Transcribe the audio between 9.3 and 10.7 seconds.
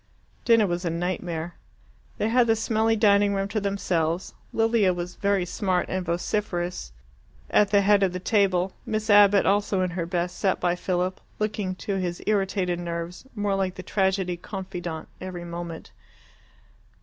also in her best, sat